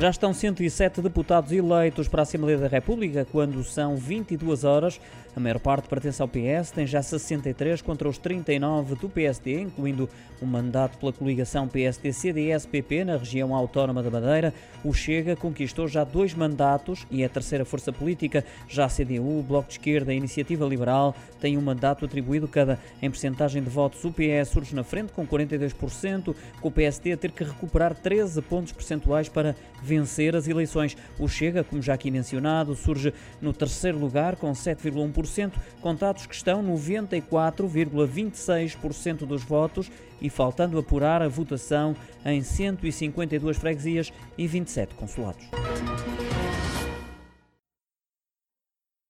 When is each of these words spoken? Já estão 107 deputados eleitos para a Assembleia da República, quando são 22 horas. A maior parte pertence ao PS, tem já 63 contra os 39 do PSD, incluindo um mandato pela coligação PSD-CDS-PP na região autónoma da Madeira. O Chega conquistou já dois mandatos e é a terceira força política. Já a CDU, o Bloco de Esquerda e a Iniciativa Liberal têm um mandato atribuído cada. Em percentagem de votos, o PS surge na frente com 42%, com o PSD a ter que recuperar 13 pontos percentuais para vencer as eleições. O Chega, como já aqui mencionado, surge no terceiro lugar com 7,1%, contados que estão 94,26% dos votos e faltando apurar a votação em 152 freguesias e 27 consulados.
Já 0.00 0.08
estão 0.08 0.32
107 0.32 1.02
deputados 1.02 1.52
eleitos 1.52 2.08
para 2.08 2.22
a 2.22 2.24
Assembleia 2.24 2.56
da 2.56 2.68
República, 2.68 3.26
quando 3.30 3.62
são 3.62 3.96
22 3.96 4.64
horas. 4.64 4.98
A 5.36 5.38
maior 5.38 5.60
parte 5.60 5.88
pertence 5.88 6.20
ao 6.20 6.26
PS, 6.26 6.72
tem 6.74 6.86
já 6.86 7.02
63 7.02 7.82
contra 7.82 8.08
os 8.08 8.18
39 8.18 8.96
do 8.96 9.08
PSD, 9.08 9.60
incluindo 9.60 10.08
um 10.42 10.46
mandato 10.46 10.98
pela 10.98 11.12
coligação 11.12 11.68
PSD-CDS-PP 11.68 13.04
na 13.04 13.16
região 13.16 13.54
autónoma 13.54 14.02
da 14.02 14.10
Madeira. 14.10 14.54
O 14.82 14.92
Chega 14.92 15.36
conquistou 15.36 15.86
já 15.86 16.02
dois 16.02 16.34
mandatos 16.34 17.06
e 17.10 17.22
é 17.22 17.26
a 17.26 17.28
terceira 17.28 17.64
força 17.64 17.92
política. 17.92 18.44
Já 18.68 18.86
a 18.86 18.88
CDU, 18.88 19.38
o 19.38 19.42
Bloco 19.42 19.68
de 19.68 19.74
Esquerda 19.74 20.12
e 20.12 20.14
a 20.14 20.18
Iniciativa 20.18 20.64
Liberal 20.64 21.14
têm 21.38 21.56
um 21.56 21.62
mandato 21.62 22.04
atribuído 22.04 22.48
cada. 22.48 22.78
Em 23.00 23.10
percentagem 23.10 23.62
de 23.62 23.70
votos, 23.70 24.04
o 24.04 24.10
PS 24.10 24.48
surge 24.48 24.74
na 24.74 24.82
frente 24.82 25.12
com 25.12 25.26
42%, 25.26 26.34
com 26.60 26.68
o 26.68 26.72
PSD 26.72 27.12
a 27.12 27.16
ter 27.16 27.30
que 27.30 27.44
recuperar 27.44 27.94
13 27.94 28.42
pontos 28.42 28.72
percentuais 28.72 29.28
para 29.28 29.54
vencer 29.90 30.36
as 30.36 30.46
eleições. 30.46 30.96
O 31.18 31.26
Chega, 31.26 31.64
como 31.64 31.82
já 31.82 31.94
aqui 31.94 32.12
mencionado, 32.12 32.76
surge 32.76 33.12
no 33.40 33.52
terceiro 33.52 33.98
lugar 33.98 34.36
com 34.36 34.52
7,1%, 34.52 35.54
contados 35.80 36.26
que 36.26 36.34
estão 36.34 36.62
94,26% 36.62 39.26
dos 39.26 39.42
votos 39.42 39.90
e 40.22 40.30
faltando 40.30 40.78
apurar 40.78 41.22
a 41.22 41.28
votação 41.28 41.96
em 42.24 42.40
152 42.40 43.56
freguesias 43.56 44.12
e 44.38 44.46
27 44.46 44.94
consulados. 44.94 45.44